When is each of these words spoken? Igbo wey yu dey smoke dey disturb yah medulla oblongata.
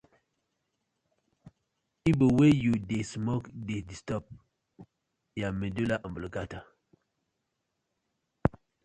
Igbo 2.09 2.25
wey 2.37 2.53
yu 2.63 2.73
dey 2.89 3.03
smoke 3.11 3.47
dey 3.67 3.81
disturb 3.89 4.25
yah 5.39 5.51
medulla 5.59 5.95
oblongata. 6.07 6.59